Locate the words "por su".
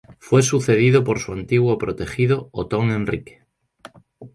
1.03-1.31